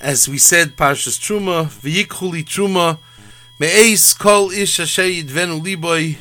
[0.00, 2.98] as we said, Parshas Truma, V'yikhuli Truma,
[3.58, 6.16] Me'eis kol ish asher yidvenu liboy,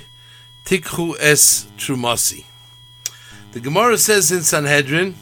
[0.63, 2.45] tikhu es trumasi.
[3.51, 5.15] The Gemara says in Sanhedrin,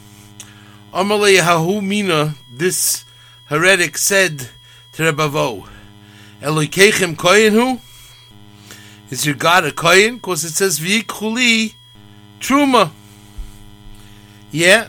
[0.93, 3.03] Amalei hahu mina, this
[3.45, 4.49] heretic said
[4.91, 5.67] to Rebavo,
[6.39, 7.81] Eloikeichem koyin hu?
[9.09, 10.15] Is your God a koyin?
[10.15, 11.73] Because it says v'yikhuli
[12.39, 12.91] truma.
[14.51, 14.87] Yeah,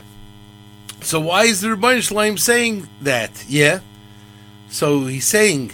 [1.05, 3.45] so why is the Rebbeinu Shalom saying that?
[3.47, 3.79] Yeah.
[4.69, 5.71] So he's saying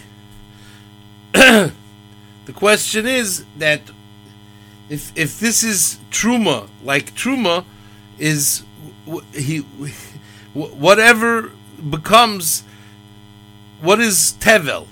[1.31, 1.73] the
[2.53, 3.81] question is that
[4.89, 7.63] if if this is truma, like truma
[8.19, 8.63] is
[9.33, 9.59] he
[10.53, 11.51] whatever
[11.89, 12.63] becomes
[13.81, 14.87] what is tevel?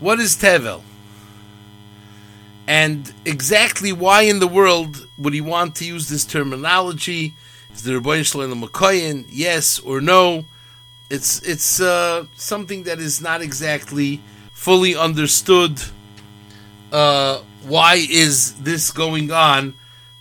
[0.00, 0.82] What is tevel?
[2.66, 7.34] And exactly why in the world would he want to use this terminology?
[7.74, 9.26] Is the Rebbeinu Shalom Makoyin?
[9.28, 10.44] Yes or no?
[11.10, 14.20] It's it's uh, something that is not exactly
[14.52, 15.82] fully understood.
[16.92, 19.74] Uh, why is this going on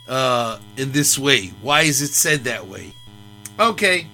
[0.08, 1.54] uh, in this way?
[1.62, 2.94] Why is it said that way?
[3.60, 4.08] Okay.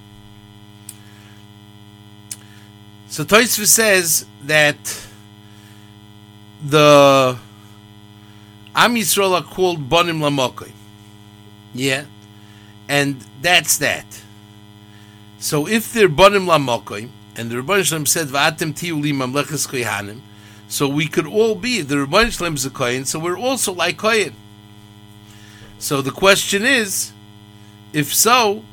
[3.08, 5.08] So Tosfos says that
[6.62, 7.40] the
[8.76, 10.72] Am Yisrael are called Bonim Lamokoy.
[11.74, 12.04] Yeah
[12.90, 14.22] and that's that.
[15.38, 20.20] So if they're banim lamokoy, and the Rebbeinu Shalom said va'atem tiuli mamleches kohanim,
[20.68, 24.36] so we could all be the Rebbeinu Shalom is a so we're also like kohen.
[25.78, 27.14] So the question is,
[27.94, 28.64] if so,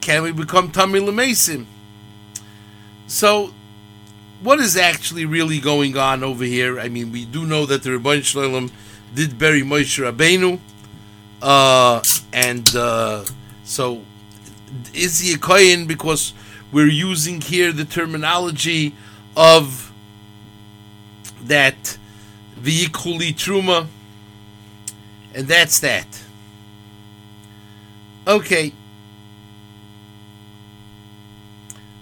[0.00, 1.64] can we become tamil lemesim?
[3.06, 3.54] So,
[4.42, 6.78] what is actually really going on over here?
[6.78, 8.70] I mean, we do know that the Rebbeinu Shalom
[9.14, 10.58] did bury Moshe Rabbeinu.
[11.40, 13.24] Uh, and uh,
[13.64, 14.02] so,
[14.92, 16.34] is he a kohen because
[16.72, 18.94] we're using here the terminology
[19.36, 19.92] of
[21.42, 21.96] that
[22.60, 23.86] v'yikuli truma,
[25.34, 26.06] and that's that.
[28.26, 28.72] Okay.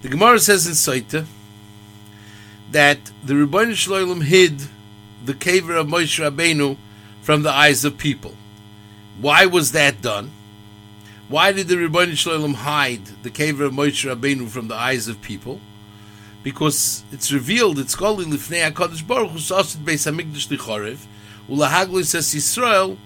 [0.01, 1.25] The Gemara says in Sotah
[2.71, 4.61] that the Rebbeinu Shalom hid
[5.23, 6.77] the caver of Moshe Rabbeinu
[7.21, 8.35] from the eyes of people.
[9.19, 10.31] Why was that done?
[11.27, 15.21] Why did the Rebbeinu Shalom hide the cave of Moshe Rabbeinu from the eyes of
[15.21, 15.59] people?
[16.43, 20.99] Because it's revealed, it's called in Lifnei HaKadosh Baruch Hu Sasid Beis HaMikdash Lichorev
[21.49, 22.97] Ulahaglu says Yisrael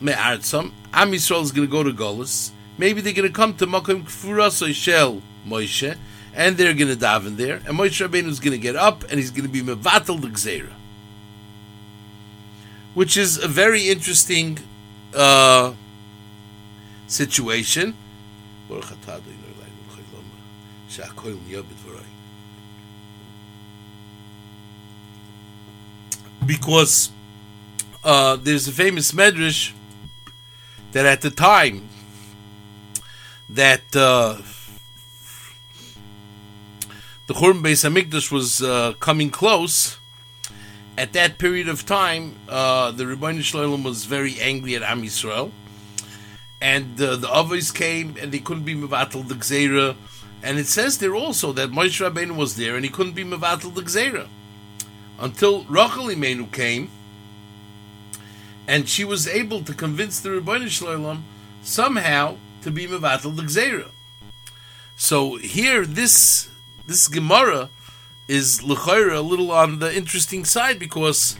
[0.00, 3.66] Me'artzam Am Yisrael is going to go to Golis Maybe they're going to come to
[3.66, 5.96] Makom Kfurasoi Shel Moshe
[6.34, 9.20] and they're going to daven there and Moshe Rabbeinu is going to get up and
[9.20, 10.72] he's going to be Mevatel the Gzeira
[12.94, 14.58] which is a very interesting
[15.14, 15.72] uh,
[17.06, 17.94] situation.
[26.46, 27.10] Because
[28.02, 29.72] uh, there's a famous medrash
[30.92, 31.88] that at the time
[33.48, 34.36] that uh,
[37.26, 39.98] the Churban Beis Hamikdash was uh, coming close,
[40.96, 45.50] at that period of time, uh, the Rebbeinu Shalom was very angry at Am Yisrael,
[46.60, 49.96] and uh, the others came and they couldn't be mevatel the gzeira,
[50.42, 53.74] and it says there also that Moshe Rabbeinu was there and he couldn't be mevatel
[53.74, 54.28] the gzeira.
[55.18, 56.90] Until Rachel Imenu came,
[58.66, 61.24] and she was able to convince the Rebbeinu Shalom
[61.62, 63.88] somehow to be mevatel the gzeira.
[64.96, 66.48] So here, this
[66.86, 67.68] this Gemara
[68.28, 71.36] is l'chayra a little on the interesting side because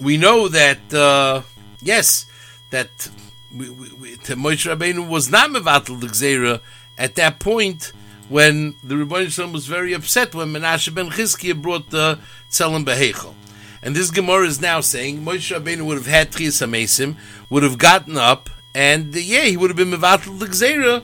[0.00, 1.42] we know that uh,
[1.80, 2.26] yes,
[2.70, 3.10] that
[3.54, 6.60] we, we, Moshe Rabbeinu was not mevatel gzeira
[6.98, 7.92] at that point
[8.28, 12.18] when the Rebbeinu Shalom was very upset when Menashe ben Chizkiah brought the
[12.48, 13.34] Tzelem Behechel.
[13.82, 17.16] And this Gemara is now saying Moshe Rabbeinu would have had Trias Amesim,
[17.48, 21.02] would have gotten up, and yeah, he would have been mevatel gzeira,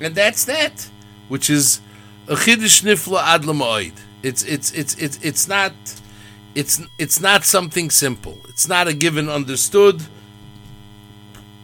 [0.00, 0.90] and that's that,
[1.28, 1.80] which is
[2.28, 3.92] a chiddush nifla ad.
[4.22, 5.72] It's it's it's it's it's not
[6.54, 8.38] it's it's not something simple.
[8.48, 10.02] It's not a given understood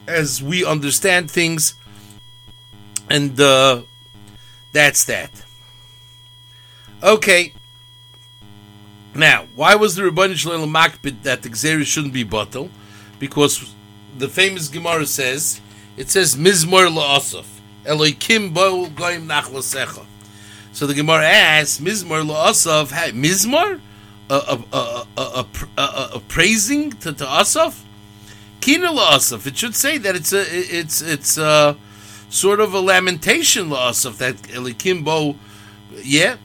[0.07, 1.75] as we understand things,
[3.11, 3.83] and uh,
[4.73, 5.31] that's that.
[7.03, 7.53] Okay.
[9.17, 12.69] Now, why was the Rebbeinu Shalom that the Xeris shouldn't be bottle?
[13.21, 13.73] Because
[14.19, 15.61] the famous Gemara says,
[15.97, 17.47] it says, Mizmor la'asaf,
[17.85, 20.05] Eloikim bo goim nachlasecha.
[20.75, 23.81] So the Gemara asks, Mizmor la'asav, Mizmor?
[24.29, 25.47] A, a, a,
[26.15, 27.85] a, praising to, to Asaf?
[28.61, 29.47] Kina la'asav.
[29.47, 31.75] It should say that it's a, it's, it's, uh,
[32.29, 35.37] sort of a lamentation loss of that Elikimbo.
[36.03, 36.37] Yeah.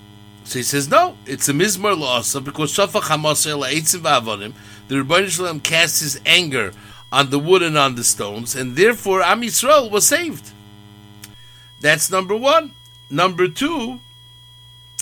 [0.44, 4.54] So he says, no, it's a Mizmar loss because Shafach HaMasel Eitzim Va'avonim,
[4.88, 6.72] the Rebbeinu Shalom cast his anger
[7.12, 10.52] on the wood and on the stones, and therefore Am Yisrael was saved.
[11.82, 12.74] That's number one.
[13.10, 14.00] Number two,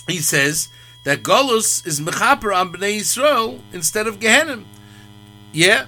[0.07, 0.69] he says
[1.03, 4.65] that Golus is Mechaper on Bnei Yisrael instead of Gehenim.
[5.53, 5.85] Yeah?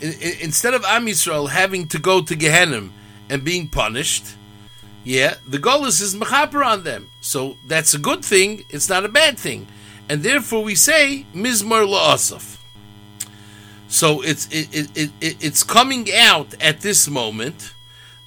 [0.00, 2.90] Instead of Am Yisrael having to go to Gehenim
[3.28, 4.36] and being punished,
[5.04, 7.10] yeah, the Golus is Mechaper on them.
[7.20, 9.66] So that's a good thing, it's not a bad thing.
[10.08, 12.56] And therefore we say Mizmar La'asaf.
[13.88, 17.72] So it's it, it, it, it's coming out at this moment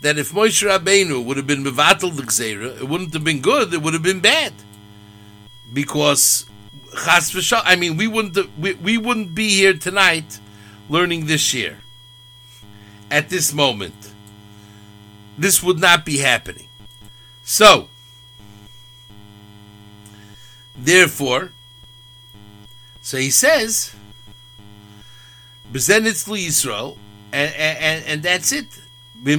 [0.02, 3.74] that if Moshe Rabbeinu would have been mevatel the gzeira, it wouldn't have been good.
[3.74, 4.54] It would have been bad
[5.72, 6.46] because
[6.92, 7.62] chas v'shal.
[7.64, 10.40] I mean, we wouldn't we, we wouldn't be here tonight
[10.90, 11.80] learning this year.
[13.10, 14.12] At this moment,
[15.38, 16.68] this would not be happening.
[17.44, 17.90] So,
[20.78, 21.52] therefore,
[23.02, 23.94] so he says
[25.72, 26.98] B'zenitz Yisrael,
[27.34, 28.68] and, and, and that's it.
[29.24, 29.36] Yeah,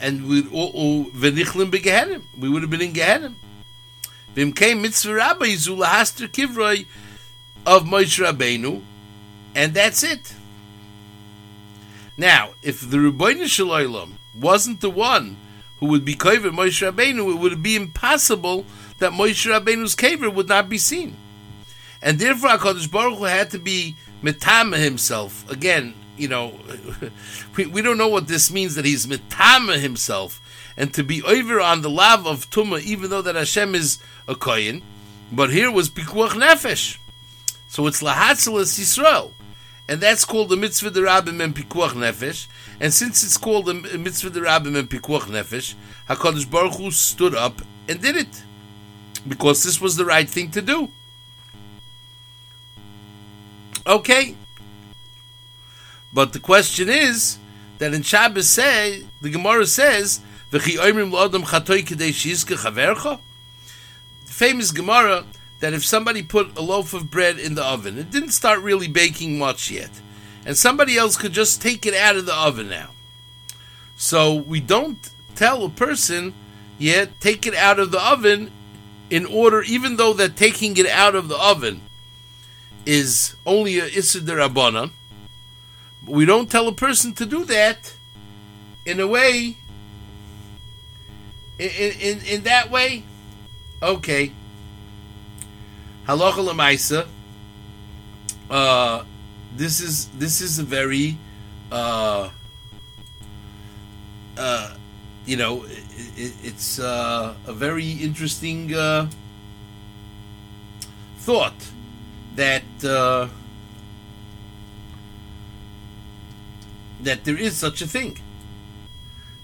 [0.00, 2.22] and we uh, uh, v'nichlim begehenim.
[2.38, 3.34] We would have been in Gehenim.
[4.54, 6.86] Came mitzvah rabbi zulahaster kivroi
[7.66, 8.82] of Moshe Rabbeinu,
[9.54, 10.34] and that's it.
[12.16, 15.36] Now, if the Rebbeinu Shalom wasn't the one
[15.78, 18.66] who would be kover Moshe Rabbeinu, it would be impossible
[18.98, 21.16] that Moshe Rabbeinu's kaver would not be seen
[22.02, 25.48] and therefore Hakadosh Baruch Hu had to be mitama himself.
[25.50, 26.58] Again, you know,
[27.56, 30.40] we, we don't know what this means that he's mitama himself
[30.76, 34.34] and to be over on the love of tuma, even though that Hashem is a
[34.34, 34.82] koyin.
[35.32, 36.98] But here was pikuach nefesh,
[37.68, 39.32] so it's lahatzelas Yisrael.
[39.88, 42.46] And that's called the mitzvah the rabbim and pikuach nefesh.
[42.80, 45.74] And since it's called the mitzvah the rabbim and pikuach nefesh,
[46.08, 48.42] Hakadosh Baruch Hu stood up and did it
[49.26, 50.90] because this was the right thing to do.
[53.86, 54.36] Okay.
[56.12, 57.38] But the question is
[57.78, 60.20] that in Shabbos say the Gemara says
[60.50, 60.60] the
[64.24, 65.24] famous Gemara
[65.60, 68.88] that if somebody put a loaf of bread in the oven, it didn't start really
[68.88, 69.90] baking much yet,
[70.44, 72.90] and somebody else could just take it out of the oven now.
[73.96, 76.34] So we don't tell a person
[76.78, 78.50] yet take it out of the oven
[79.10, 81.82] in order, even though that taking it out of the oven
[82.86, 84.90] is only a Issa Rabbanan.
[86.06, 87.94] We don't tell a person to do that
[88.84, 89.56] in a way,
[91.58, 93.04] in, in, in that way.
[93.82, 94.32] Okay.
[96.06, 97.06] Halacha Lamaisa.
[98.50, 99.04] Uh,
[99.56, 101.16] this is this is a very
[101.70, 102.30] uh,
[104.36, 104.74] uh,
[105.26, 109.08] you know it, it's uh, a very interesting uh,
[111.18, 111.54] thought
[112.34, 112.64] that
[117.02, 118.18] that there is such a thing.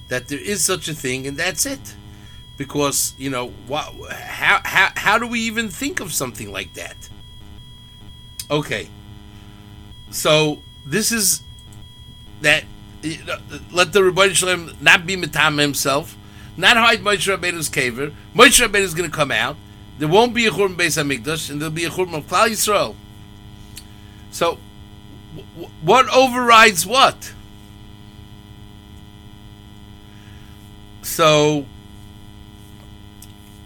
[0.08, 1.94] That there is such a thing, and that's it.
[2.56, 6.96] Because you know, what, how how how do we even think of something like that?
[8.50, 8.88] Okay,
[10.10, 11.42] so this is
[12.40, 12.64] that.
[13.70, 16.16] Let the Rebbeinu Shalom not be mitam himself,
[16.56, 18.12] not hide Moshe Rabbeinu's caver.
[18.34, 19.56] Moshe Rabbeinu is going to come out
[19.98, 22.94] there won't be a Churban Beis Hamikdash, and there'll be a Churban of Klal Yisrael.
[24.30, 24.58] So,
[25.56, 27.32] w- what overrides what?
[31.06, 31.64] So,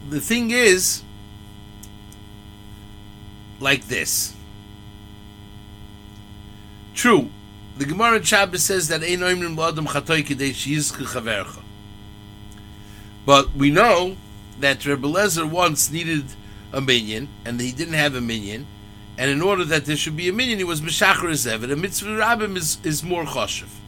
[0.08, 1.02] the thing is,
[3.58, 4.36] like this.
[6.94, 7.30] True,
[7.78, 9.86] the Gemara in Shabbos says that Ein Oimrim L'Adam.
[13.26, 14.16] But we know
[14.60, 16.26] that Rebbe Lezer once needed
[16.72, 18.66] a minion, and he didn't have a minion,
[19.16, 22.10] and in order that there should be a minion, he was Meshachar Zevet, and Mitzvah
[22.10, 23.79] Rabbim is, is more Choshev.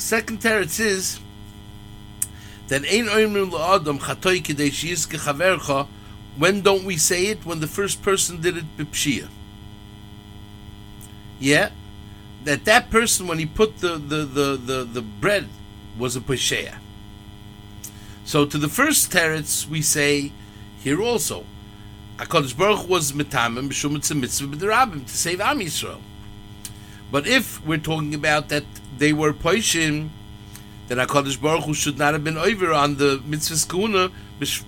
[0.00, 1.20] Second teretz is
[2.68, 5.86] that Ein Oimrim La'adam Chatoy Kidei Shiyizke Chavercha
[6.38, 7.44] when don't we say it?
[7.44, 9.28] When the first person did it b'pshia.
[11.38, 11.70] Yeah?
[12.44, 15.48] That that person, when he put the, the, the, the, the bread,
[15.98, 16.76] was a pesheah.
[18.24, 20.32] So to the first teretz we say
[20.82, 21.44] here also,
[22.16, 26.00] Hakadosh Baruch was mitamim b'shum mitzvah b'derabim to save Am Yisrael.
[27.10, 28.64] But if we're talking about that
[28.96, 30.10] they were poishim,
[30.88, 34.12] then Hakadosh Baruch Hu should not have been over on the mitzvah skuna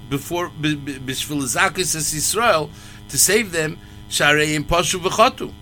[0.09, 2.71] before b'shvil zakis as Yisrael
[3.09, 3.79] to save them.
[4.09, 5.53] Sharei in pashu v'chatu.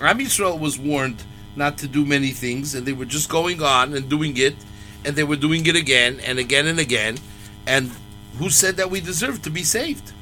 [0.00, 1.22] Am Yisrael was warned
[1.56, 4.56] not to do many things, and they were just going on and doing it,
[5.04, 7.16] and they were doing it again and again and again.
[7.66, 7.92] And
[8.38, 10.12] who said that we deserve to be saved?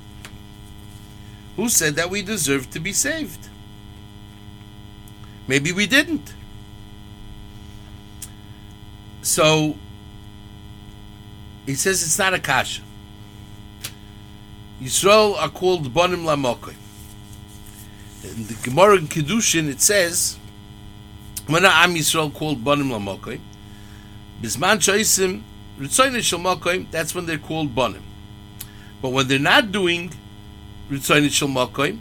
[1.56, 3.48] Who said that we deserve to be saved?
[5.52, 6.32] Maybe we didn't.
[9.20, 9.76] So
[11.66, 12.80] he says it's not a kasha.
[14.80, 16.74] Yisrael are called Bonim Lamokoy.
[18.24, 20.38] In the Gemara in Kedushin it says,
[21.48, 23.38] when Am Yisrael called Bonim Lamokoy,
[24.40, 25.42] Bisman Shoisim
[25.78, 28.00] Ritzoyne Shel that's when they're called Bonim.
[29.02, 30.14] But when they're not doing
[30.88, 31.98] Ritzoyne Shel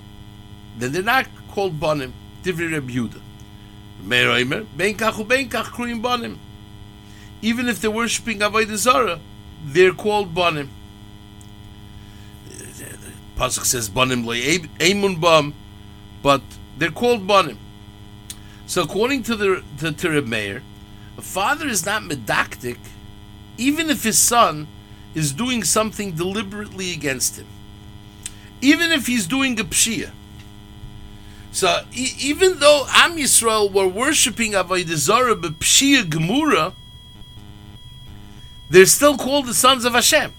[0.78, 2.14] then they're not called Bonim.
[2.44, 3.22] Divri Reb Yehuda.
[7.44, 9.20] Even if they're worshipping Avodah Zarah,
[9.64, 10.68] they're called Bonim.
[13.36, 15.54] Pasuk says Bonim lo Eimun Bam,
[16.22, 16.42] but
[16.78, 17.58] they're called Bonim.
[18.68, 20.62] So according to the to, to Reb Meir,
[21.18, 22.78] a father is not medactic,
[23.58, 24.68] even if his son
[25.14, 27.48] is doing something deliberately against him.
[28.62, 30.12] Even if he's doing a pshia.
[31.52, 36.74] So e- even though Am Yisrael were worshipping Avodah Zarah b'pshia gemura,
[38.70, 40.34] they're still called the sons of Hashem.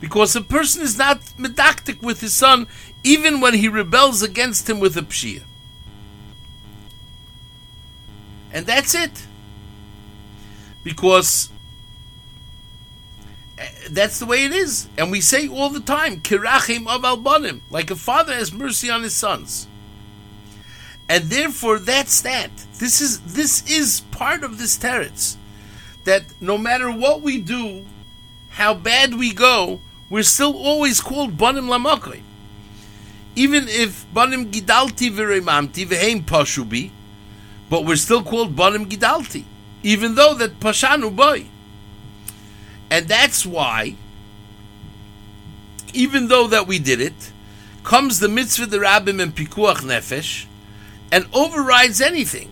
[0.00, 2.66] Because a person is not medactic with his son
[3.04, 5.42] even when he rebels against him with a pshia.
[8.52, 9.26] And that's it.
[10.82, 11.50] Because
[13.58, 14.88] eh, that's the way it is.
[14.96, 19.02] And we say all the time, Kirachim of Albanim, like a father has mercy on
[19.02, 19.68] his sons.
[21.10, 22.50] And therefore that's that.
[22.78, 25.36] This is this is part of this teretz.
[26.04, 27.84] That no matter what we do,
[28.50, 32.20] how bad we go, we're still always called Banim Lamakoy.
[33.34, 36.90] Even if Banim Gidalti Viremamti Veheim Pashubi,
[37.68, 39.42] but we're still called Banim Gidalti,
[39.82, 41.46] even though that Pashanu Boy.
[42.88, 43.96] And that's why,
[45.92, 47.32] even though that we did it,
[47.82, 50.46] comes the mitzvah the rabbim and pikuach nefesh,
[51.12, 52.50] and overrides anything.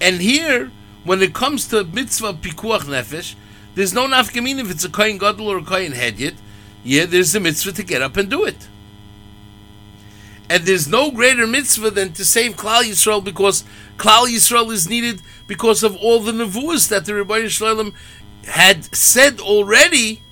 [0.00, 0.70] And here,
[1.04, 3.34] when it comes to mitzvah pikuach nefesh,
[3.74, 6.34] there's no nafkamin if it's a kohen gadol or a kohen hedyet.
[6.82, 8.68] Yeah, there's a mitzvah to get up and do it.
[10.48, 13.64] And there's no greater mitzvah than to save Klal Yisrael because
[13.96, 17.92] Klal Yisrael is needed because of all the nevuahs that the Rebbeinu Shalom
[18.46, 20.22] had said already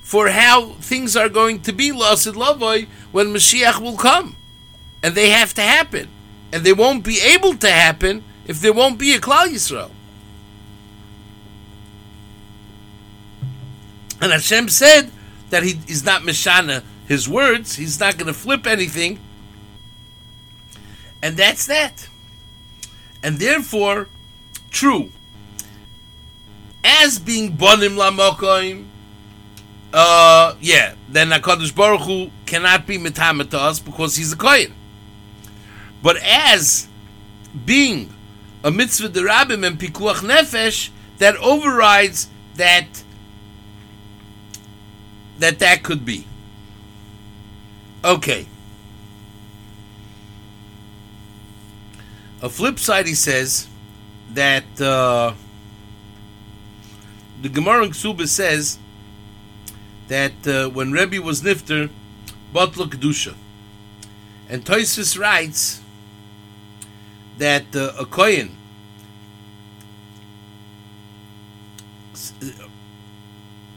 [0.00, 4.36] for how things are going to be Lasid Lavoi when Mashiach will come.
[5.02, 6.08] And they have to happen.
[6.52, 9.90] And they won't be able to happen if there won't be a Klal Yisrael.
[14.20, 15.10] And Hashem said
[15.50, 17.76] that he is not Mishana his words.
[17.76, 19.18] He's not going to flip anything.
[21.22, 22.08] And that's that.
[23.22, 24.08] And therefore,
[24.70, 25.10] true.
[26.84, 28.86] As being Bonim Lamokoim,
[29.92, 34.74] uh, yeah, then HaKadosh Baruch Hu cannot be us because he's a Kohen.
[36.02, 36.88] But as
[37.64, 38.12] being
[38.62, 42.86] a mitzvah derabim and pikuach nefesh, that overrides that
[45.38, 46.26] that that could be.
[48.04, 48.46] Okay.
[52.42, 53.66] A flip side, he says
[54.32, 55.32] that uh,
[57.40, 58.78] the Gemara in Ksuba says
[60.08, 61.90] that uh, when Rebbe was nifter,
[62.54, 63.34] Batla Kedusha.
[64.48, 65.80] And Toysis writes
[67.38, 68.56] that a Kohen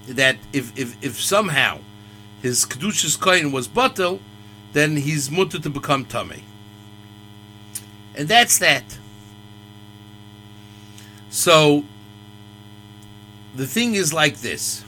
[0.08, 1.80] that if, if, if somehow
[2.42, 4.20] his Kedushas Kohen was Batel,
[4.74, 6.44] then he's mutter to become tummy.
[8.16, 8.98] And that's that.
[11.30, 11.84] So,
[13.56, 14.84] the thing is like this.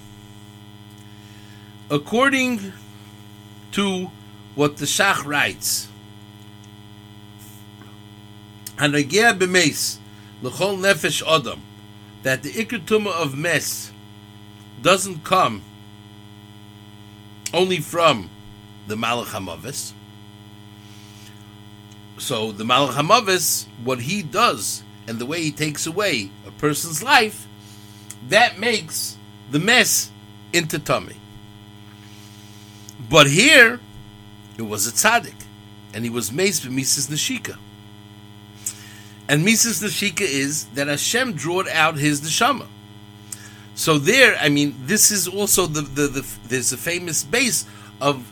[1.89, 2.73] According
[3.73, 4.11] to
[4.55, 5.90] what the Shach writes,
[8.81, 8.91] That
[12.41, 13.91] the ikr of mes
[14.81, 15.61] doesn't come
[17.53, 18.27] only from
[18.87, 19.93] the Malach Hamavis.
[22.17, 27.03] So the Malach Hamavis, what he does and the way he takes away a person's
[27.03, 27.47] life,
[28.29, 29.15] that makes
[29.51, 30.09] the mess
[30.53, 31.17] into tummy.
[33.11, 33.79] But here,
[34.57, 35.45] it was a tzaddik,
[35.93, 37.57] and he was maced with Mises Nashika.
[39.31, 42.67] And Mises Nashika is that Hashem drawed out his neshama.
[43.75, 47.65] So there, I mean, this is also the, the, the there's a famous base
[48.01, 48.29] of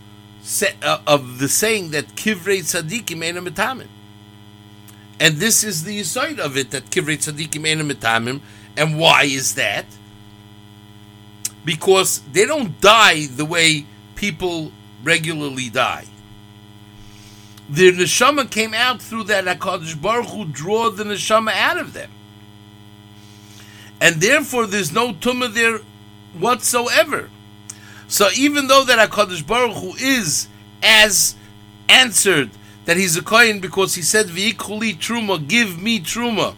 [0.83, 3.87] uh, of the saying that kivrei tzaddikim ain't metamin.
[5.21, 8.41] And this is the side of it that kivrei tzaddikim enam mitamim.
[8.75, 9.85] And why is that?
[11.63, 14.73] Because they don't die the way people
[15.05, 16.07] regularly die.
[17.69, 22.09] The neshama came out through that Hakadosh Baruch Hu draw the neshama out of them,
[24.01, 25.79] and therefore there's no tumah there
[26.33, 27.29] whatsoever.
[28.07, 30.47] So even though that Hakadosh Baruch Hu is
[30.81, 31.35] as
[31.87, 32.49] answered
[32.85, 36.55] that he's a kohen because he said "V'ikuli truma, give me truma,"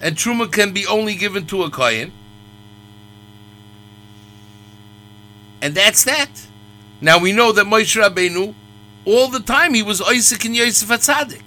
[0.00, 2.12] and truma can be only given to a kohen,
[5.62, 6.30] and that's that.
[7.00, 8.54] Now we know that Moshe Rabbeinu,
[9.04, 11.42] all the time he was Isaac and Yosef Atzadik.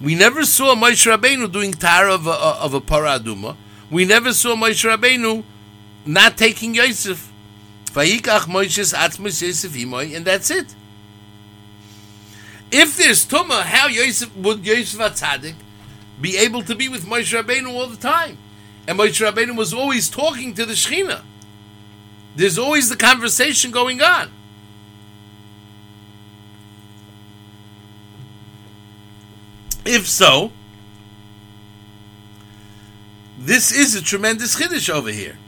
[0.00, 3.56] We never saw Moshe Rabbeinu doing tar of a, of a paraduma.
[3.90, 5.42] We never saw Moshe Rabbeinu
[6.06, 7.32] not taking Yosef.
[7.94, 8.04] And
[10.24, 10.74] that's it.
[12.70, 15.54] If there's Tumah, how Yosef, would Yosef Atzadik
[16.20, 18.38] be able to be with Moshe Rabbeinu all the time?
[18.86, 21.22] And Moshe Rabbeinu was always talking to the Shekhinah.
[22.36, 24.30] There's always the conversation going on.
[29.88, 30.52] If so,
[33.38, 35.38] this is a tremendous chiddush over here.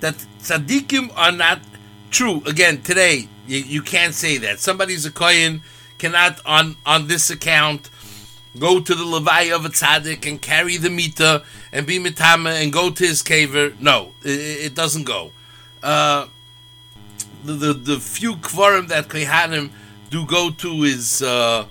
[0.00, 1.60] That tzaddikim are not
[2.10, 2.42] true.
[2.46, 5.62] Again, today you, you can't say that somebody's a kohen
[5.98, 7.90] cannot on on this account
[8.58, 12.72] go to the levaya of a tzaddik and carry the mita and be mitama and
[12.72, 13.78] go to his caver.
[13.78, 15.30] No, it, it doesn't go.
[15.80, 16.26] Uh,
[17.44, 19.70] the, the the few kvarim that kohanim
[20.10, 21.66] do go to is uh,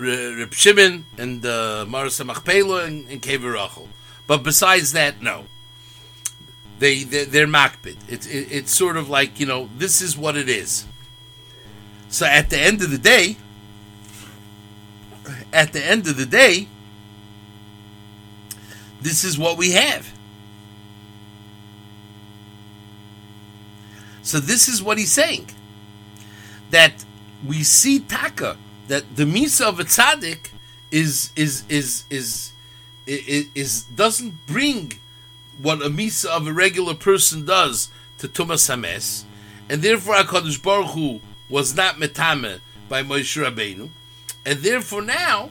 [0.00, 3.88] Reb Shimon and uh, Marasa Machpela and, and.
[4.26, 5.44] But besides that, no.
[6.78, 7.98] They, they they're makbid.
[8.08, 10.86] It's it, it's sort of like you know this is what it is.
[12.08, 13.36] So at the end of the day,
[15.52, 16.68] at the end of the day,
[19.02, 20.10] this is what we have.
[24.22, 25.50] So this is what he's saying.
[26.70, 27.04] That
[27.46, 28.56] we see taka
[28.90, 30.50] that the misa of a tzaddik
[30.90, 32.52] is is is is
[33.06, 34.94] is, is doesn't bring
[35.62, 39.24] what a misa of a regular person does to tumas hames,
[39.68, 43.90] and therefore Hakadosh Baruch Hu was not metame by Moshe Rabbeinu,
[44.44, 45.50] and therefore now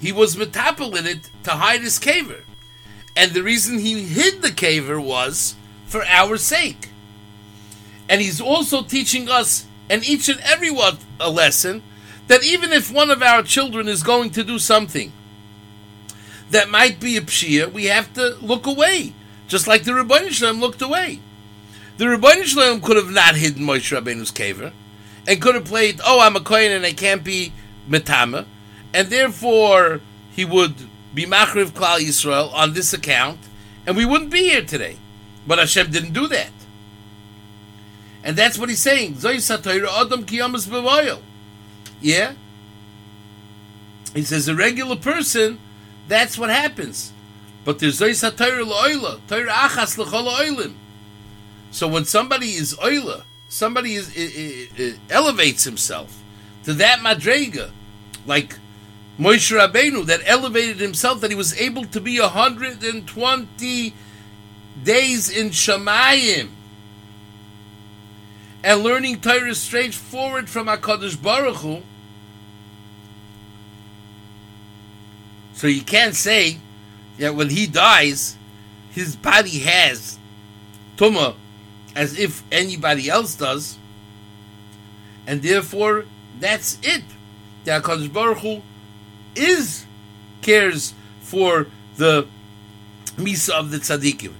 [0.00, 2.42] he was metapel in it to hide his caver,
[3.16, 5.56] and the reason he hid the caver was
[5.86, 6.90] for our sake,
[8.08, 11.82] and he's also teaching us and each and every one a lesson
[12.28, 15.12] that even if one of our children is going to do something
[16.50, 19.12] that might be a pshia, we have to look away,
[19.46, 21.20] just like the Rebbeinu Shalom looked away.
[21.96, 24.72] The Rebbeinu Shalom could have not hidden Moshe Rabbeinu's caver,
[25.26, 27.52] and could have played, "Oh, I'm a kohen and I can't be
[27.88, 28.46] metama,"
[28.94, 30.00] and therefore
[30.34, 30.74] he would
[31.14, 33.40] be machriv klal Yisrael on this account,
[33.86, 34.96] and we wouldn't be here today.
[35.46, 36.52] But Hashem didn't do that,
[38.28, 39.16] and that's what he's saying.
[42.02, 42.32] Yeah.
[44.12, 45.58] He says a regular person
[46.08, 47.14] that's what happens.
[47.64, 50.74] But there's Zois HaTorah La'oila, Torah Achas L'chol.
[51.70, 56.22] So when somebody is Oila, somebody is, it, it, it elevates himself
[56.64, 57.70] to that Madrega,
[58.26, 58.58] like
[59.18, 63.94] Moshe Rabbeinu, that elevated himself, that he was able to be 120
[64.84, 66.50] days in Shemayim
[68.64, 71.82] and learning Torah straightforward from HaKadosh Baruch Hu,
[75.58, 76.58] So you can't say
[77.18, 78.36] that when he dies,
[78.92, 80.16] his body has
[80.96, 81.34] tuma
[81.96, 83.76] as if anybody else does,
[85.26, 86.04] and therefore
[86.38, 87.02] that's it.
[87.64, 88.62] The Hakadosh Baruch Hu
[89.34, 89.84] is
[90.42, 91.66] cares for
[91.96, 92.28] the
[93.16, 94.34] misa of the tzaddikim,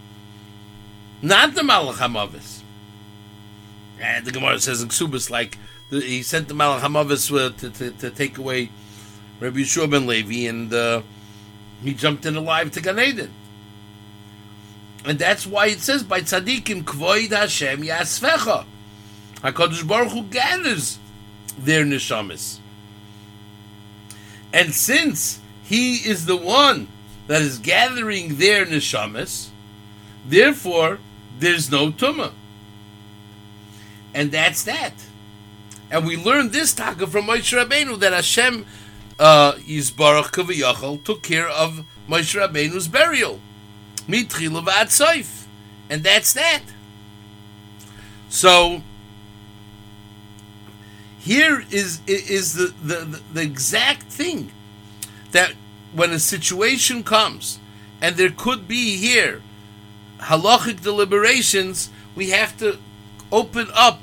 [1.20, 2.57] not the Malach Hamavis.
[4.00, 5.58] And the Gemara says in Ksubas, like
[5.90, 8.70] he sent the Malach Hamavis to, to, to take away
[9.40, 11.02] Rabbi Yeshua ben Levi, and uh,
[11.82, 13.30] he jumped in alive to Gan Eden.
[15.04, 18.64] And that's why it says by tzaddikim kvoid Hashem yasvecha.
[19.36, 20.98] Hakadosh Baruch Hu gathers
[21.56, 22.58] their neshamas,
[24.52, 26.88] and since He is the one
[27.26, 29.48] that is gathering their neshamas,
[30.26, 30.98] therefore
[31.38, 32.32] there's no tumah,
[34.18, 34.94] and that's that.
[35.92, 38.66] And we learned this taka from Moshe Rabbeinu that Hashem
[39.16, 43.38] uh, Yisbarach Kaviyachal took care of Moshe Rabbeinu's burial.
[44.08, 45.44] Mitchila V'atzoif.
[45.88, 46.62] And that's that.
[48.28, 48.82] So,
[51.20, 54.50] here is is the, the, the exact thing
[55.30, 55.52] that
[55.92, 57.60] when a situation comes
[58.00, 59.42] and there could be here
[60.22, 62.78] halachic deliberations, we have to
[63.30, 64.00] open up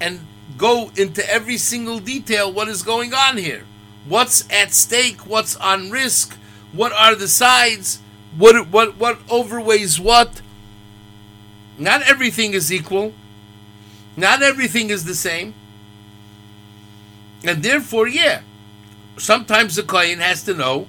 [0.00, 3.64] and go into every single detail what is going on here.
[4.06, 5.26] What's at stake?
[5.26, 6.38] What's on risk?
[6.72, 8.00] What are the sides?
[8.36, 10.42] What what what overweighs what?
[11.78, 13.12] Not everything is equal.
[14.16, 15.54] Not everything is the same.
[17.44, 18.40] And therefore, yeah,
[19.18, 20.86] sometimes the Kohen has to know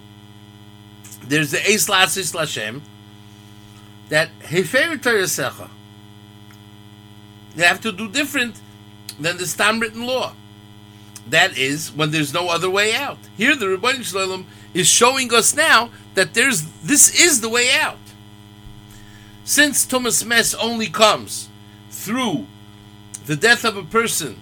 [1.23, 2.81] there's the Eis Lasis Lashem
[4.09, 5.69] that Hefer Yosecha.
[7.55, 8.55] They have to do different
[9.19, 10.33] than the Stam written law.
[11.29, 13.17] That is when there's no other way out.
[13.35, 17.97] Here, the Rebbeinu Shalom is showing us now that there's this is the way out.
[19.43, 21.49] Since Tumas Mes only comes
[21.89, 22.47] through
[23.25, 24.37] the death of a person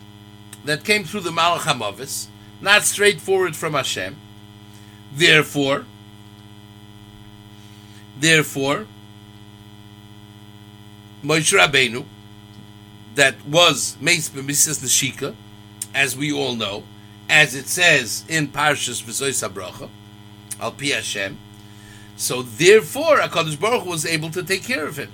[0.65, 2.27] that came through the Malach Hamavis,
[2.61, 4.15] not straightforward from Hashem,
[5.13, 5.85] therefore,
[8.19, 8.85] therefore,
[11.23, 12.05] Moshe Rabbeinu,
[13.15, 15.35] that was Meis B'Misas Neshika,
[15.93, 16.83] as we all know,
[17.29, 19.89] as it says in Parshas V'Zois HaBracha,
[20.59, 21.37] Al Pi Hashem.
[22.17, 25.11] So therefore, HaKadosh Baruch Hu was able to take care of him.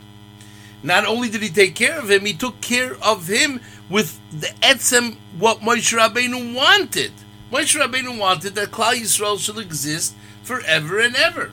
[0.83, 4.47] Not only did he take care of him, he took care of him with the
[4.61, 7.11] etzem what Moshe Rabbeinu wanted.
[7.51, 11.51] Moshe Rabbeinu wanted that Klal Yisrael should exist forever and ever.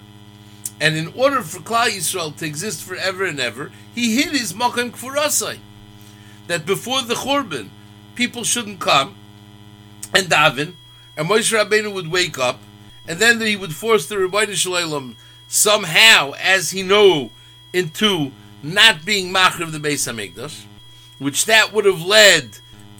[0.80, 4.92] And in order for Klal Yisrael to exist forever and ever, he hid his Makom
[4.92, 5.58] Kfurasai.
[6.48, 7.68] That before the Churban,
[8.14, 9.14] people shouldn't come
[10.14, 10.74] and daven,
[11.16, 12.58] and Moshe Rabbeinu would wake up,
[13.06, 17.30] and then he would force the Rebbeinu Shalom somehow, as he knew,
[17.72, 18.32] into
[18.62, 20.64] not being Machriv of the Beis Hamikdash,
[21.18, 22.58] which that would have led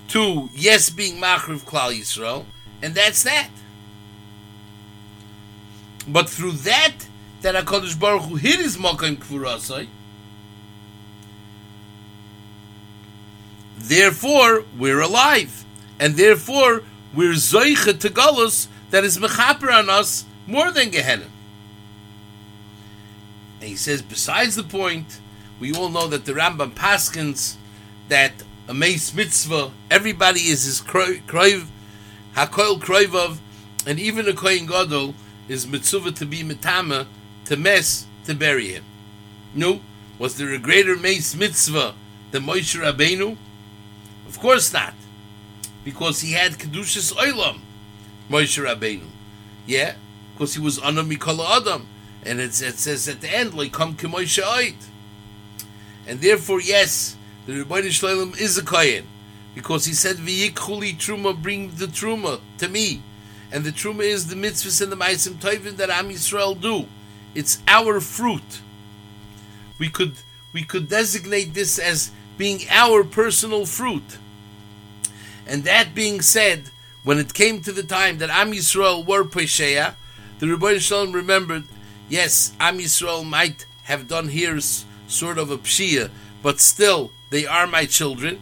[0.09, 2.45] to yes being Machriv Klal Yisrael,
[2.83, 3.51] and that's that.
[6.07, 6.95] But through that,
[7.43, 9.89] that Hakadosh Baruch Hu hid his Makom Kfurasai.
[13.79, 15.65] Therefore, we're alive,
[15.99, 16.83] and therefore
[17.15, 21.27] we're zoicha to galus that is mechaper on us more than Gehenna.
[23.61, 25.21] And he says, besides the point,
[25.61, 27.57] we all know that the Rambam paskins
[28.09, 28.33] that
[28.69, 31.67] a mace mitzvah, everybody is his kroiv,
[32.35, 33.39] hakoil kroivav,
[33.87, 35.15] and even a kohen gadol
[35.49, 37.07] is mitzvah to be mitama,
[37.47, 38.85] to mess, to bury him.
[39.55, 39.81] No,
[40.19, 41.95] was there a greater mace mitzvah
[42.31, 43.37] than Moshe Rabbeinu?
[44.29, 44.95] Of course not,
[45.85, 47.61] because he had kedushas oilam,
[48.29, 49.07] Moshe Rabbeinu.
[49.67, 49.95] Yeah,
[50.35, 51.87] because he was anam mikol adam,
[52.25, 54.77] and it says at the end like come Moshe oid.
[56.07, 59.07] And therefore, yes, the Rebbeinu Shalom is a kohen
[59.55, 63.03] because he said v'yikhuli truma, bring the truma to me,
[63.51, 66.87] and the truma is the mitzvahs and the ma'asim tovim that Am Yisrael do.
[67.35, 68.61] It's our fruit.
[69.79, 70.15] We could
[70.53, 74.17] we could designate this as being our personal fruit.
[75.47, 76.71] And that being said,
[77.03, 79.95] when it came to the time that Am Yisrael were Pesheya,
[80.39, 81.65] the Rebbeinu Shalom remembered,
[82.09, 84.61] yes, Am Yisrael might have done here
[85.09, 86.11] sort of a pshia,
[86.43, 88.41] but still they are my children,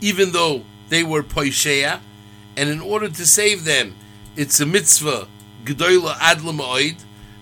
[0.00, 2.00] even though they were poisheya,
[2.56, 3.94] and in order to save them,
[4.36, 5.28] it's a mitzvah
[5.64, 6.96] gedola adla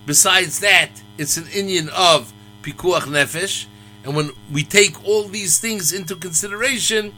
[0.05, 3.65] Besides that, it's an Indian of pikuach nefesh,
[4.05, 7.13] and when we take all these things into consideration,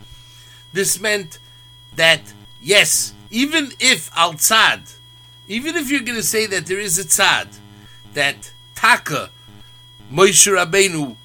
[0.72, 1.38] this meant
[1.96, 2.22] that
[2.62, 4.96] yes, even if al tzad,
[5.50, 7.48] even if you're going to say that there is a tzad,
[8.14, 9.30] that taka
[10.10, 11.18] Moshe Rabbeinu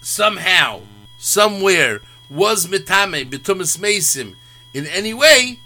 [0.00, 0.80] somehow,
[1.18, 4.34] somewhere, was mitame betumas mesim
[4.74, 5.60] in any way,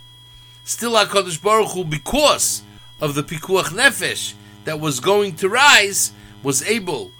[0.64, 2.62] still Hakadosh Baruch Hu, because
[3.00, 7.10] of the pikuach nefesh that was going to rise, was able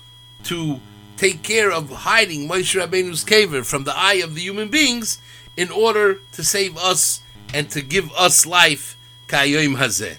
[0.44, 0.80] to
[1.20, 5.18] take care of hiding Moshe Rabbeinu's caver from the eye of the human beings
[5.54, 7.20] in order to save us
[7.52, 8.96] and to give us life.
[9.28, 10.16] Kayoim hazeh.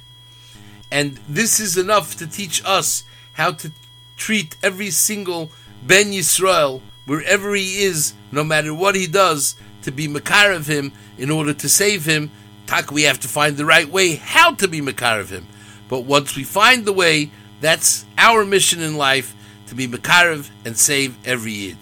[0.92, 3.72] And this is enough to teach us how to
[4.16, 5.50] treat every single
[5.82, 10.92] Ben Yisrael, wherever he is, no matter what he does, to be Makar of him
[11.18, 12.30] in order to save him.
[12.68, 15.48] Tak, we have to find the right way how to be Makar of him.
[15.90, 19.36] But once we find the way, that's our mission in life
[19.71, 21.77] to be Makarev and save every Yid.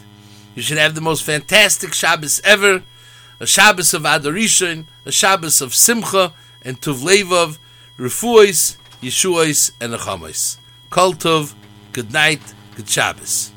[0.53, 2.83] You should have the most fantastic Shabbos ever,
[3.39, 7.57] a Shabbos of Adoration, a Shabbos of Simcha and Tuvlevov,
[7.97, 10.57] Refuos, Yeshuos, and Achamos.
[10.91, 11.55] Kol Tov,
[11.91, 12.53] Good night.
[12.75, 13.47] Good Shabbos.